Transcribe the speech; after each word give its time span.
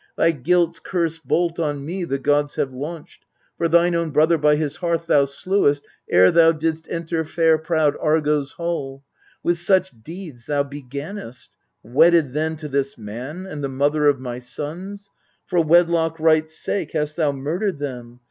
Thy 0.17 0.31
guilt's 0.31 0.79
curse 0.79 1.19
bolt 1.19 1.59
on 1.59 1.85
me 1.85 2.05
the 2.05 2.17
gods 2.17 2.55
have 2.55 2.73
launched; 2.73 3.23
For 3.55 3.67
thine 3.67 3.93
own 3.93 4.09
brother 4.09 4.39
by 4.39 4.55
his 4.55 4.77
hearth 4.77 5.05
thou 5.05 5.25
slewest 5.25 5.85
Ere 6.09 6.31
thou 6.31 6.53
didst 6.53 6.87
enter 6.89 7.23
fair 7.23 7.59
prowed 7.59 7.95
Argo's 8.01 8.53
hull. 8.53 9.03
With 9.43 9.59
such 9.59 9.91
deeds 10.03 10.47
thou 10.47 10.63
begannest. 10.63 11.49
Wedded 11.83 12.31
then 12.31 12.55
To 12.55 12.67
this 12.67 12.97
man, 12.97 13.45
and 13.45 13.63
the 13.63 13.69
mother 13.69 14.07
of 14.07 14.19
my 14.19 14.39
sons, 14.39 15.11
For 15.45 15.61
wedlock 15.63 16.19
right's 16.19 16.57
sake 16.57 16.93
hast 16.93 17.15
thou 17.17 17.31
murdered 17.31 17.77
them. 17.77 18.19